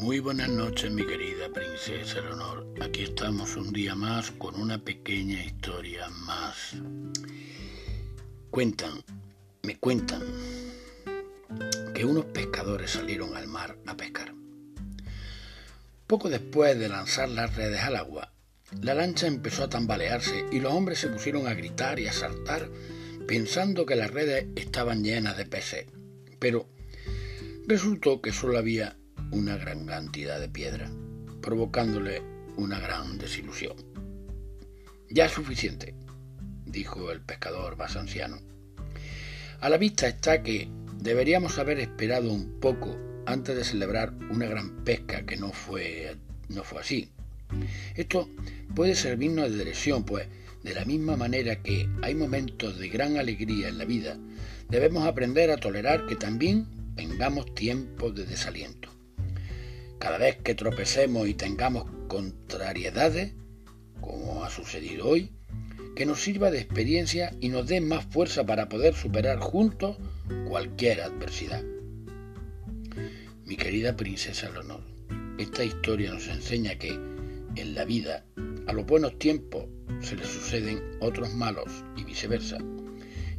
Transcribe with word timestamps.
buenas 0.00 0.48
noches, 0.48 0.90
mi 0.90 1.06
querida 1.06 1.48
princesa 1.48 2.20
Leonor. 2.20 2.66
Aquí 2.80 3.02
estamos 3.02 3.56
un 3.56 3.72
día 3.72 3.94
más 3.94 4.30
con 4.32 4.54
una 4.54 4.78
pequeña 4.78 5.44
historia 5.44 6.08
más. 6.08 6.76
Cuentan, 8.50 9.02
me 9.62 9.78
cuentan, 9.78 10.22
que 11.94 12.04
unos 12.04 12.26
pescadores 12.26 12.92
salieron 12.92 13.36
al 13.36 13.48
mar 13.48 13.78
a 13.86 13.96
pescar. 13.96 14.34
Poco 16.06 16.28
después 16.28 16.78
de 16.78 16.88
lanzar 16.88 17.28
las 17.28 17.54
redes 17.56 17.80
al 17.80 17.96
agua, 17.96 18.32
la 18.80 18.94
lancha 18.94 19.26
empezó 19.26 19.64
a 19.64 19.70
tambalearse 19.70 20.46
y 20.50 20.60
los 20.60 20.72
hombres 20.72 20.98
se 20.98 21.08
pusieron 21.08 21.46
a 21.46 21.54
gritar 21.54 21.98
y 21.98 22.06
a 22.06 22.12
saltar 22.12 22.68
pensando 23.26 23.86
que 23.86 23.96
las 23.96 24.10
redes 24.10 24.46
estaban 24.56 25.04
llenas 25.04 25.36
de 25.36 25.46
peces. 25.46 25.86
Pero 26.38 26.68
resultó 27.66 28.20
que 28.20 28.32
solo 28.32 28.58
había 28.58 28.97
una 29.30 29.56
gran 29.56 29.86
cantidad 29.86 30.40
de 30.40 30.48
piedra, 30.48 30.90
provocándole 31.40 32.22
una 32.56 32.78
gran 32.80 33.18
desilusión. 33.18 33.76
Ya 35.10 35.26
es 35.26 35.32
suficiente, 35.32 35.94
dijo 36.66 37.10
el 37.10 37.20
pescador 37.20 37.76
más 37.76 37.96
anciano. 37.96 38.38
A 39.60 39.68
la 39.68 39.78
vista 39.78 40.06
está 40.08 40.42
que 40.42 40.68
deberíamos 41.00 41.58
haber 41.58 41.78
esperado 41.78 42.32
un 42.32 42.60
poco 42.60 42.96
antes 43.26 43.56
de 43.56 43.64
celebrar 43.64 44.12
una 44.30 44.46
gran 44.46 44.84
pesca 44.84 45.24
que 45.26 45.36
no 45.36 45.52
fue, 45.52 46.16
no 46.48 46.64
fue 46.64 46.80
así. 46.80 47.10
Esto 47.94 48.28
puede 48.74 48.94
servirnos 48.94 49.52
de 49.52 49.64
lección, 49.64 50.04
pues 50.04 50.28
de 50.62 50.74
la 50.74 50.84
misma 50.84 51.16
manera 51.16 51.62
que 51.62 51.88
hay 52.02 52.14
momentos 52.14 52.78
de 52.78 52.88
gran 52.88 53.16
alegría 53.16 53.68
en 53.68 53.78
la 53.78 53.84
vida, 53.84 54.18
debemos 54.68 55.06
aprender 55.06 55.50
a 55.50 55.56
tolerar 55.56 56.06
que 56.06 56.16
también 56.16 56.66
tengamos 56.94 57.54
tiempos 57.54 58.14
de 58.14 58.26
desaliento. 58.26 58.90
Cada 59.98 60.18
vez 60.18 60.36
que 60.36 60.54
tropecemos 60.54 61.28
y 61.28 61.34
tengamos 61.34 61.84
contrariedades, 62.08 63.34
como 64.00 64.44
ha 64.44 64.50
sucedido 64.50 65.08
hoy, 65.08 65.32
que 65.96 66.06
nos 66.06 66.20
sirva 66.20 66.50
de 66.50 66.60
experiencia 66.60 67.34
y 67.40 67.48
nos 67.48 67.66
dé 67.66 67.80
más 67.80 68.06
fuerza 68.06 68.46
para 68.46 68.68
poder 68.68 68.94
superar 68.94 69.40
juntos 69.40 69.96
cualquier 70.48 71.02
adversidad. 71.02 71.64
Mi 73.44 73.56
querida 73.56 73.96
princesa 73.96 74.48
Leonor, 74.50 74.82
esta 75.38 75.64
historia 75.64 76.12
nos 76.12 76.28
enseña 76.28 76.76
que 76.76 76.90
en 76.90 77.74
la 77.74 77.84
vida 77.84 78.24
a 78.66 78.72
los 78.72 78.86
buenos 78.86 79.18
tiempos 79.18 79.64
se 80.00 80.14
le 80.14 80.24
suceden 80.24 80.80
otros 81.00 81.34
malos 81.34 81.84
y 81.96 82.04
viceversa, 82.04 82.58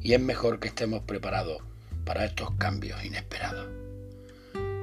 y 0.01 0.13
es 0.13 0.19
mejor 0.19 0.59
que 0.59 0.67
estemos 0.67 1.03
preparados 1.03 1.61
para 2.03 2.25
estos 2.25 2.51
cambios 2.57 3.03
inesperados. 3.05 3.88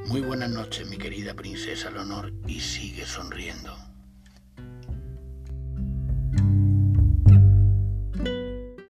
Muy 0.07 0.21
buenas 0.21 0.51
noches, 0.51 0.89
mi 0.89 0.99
querida 0.99 1.35
princesa 1.35 1.91
Leonor, 1.91 2.33
y 2.47 2.61
sigue 2.61 3.05
sonriendo. 3.05 3.77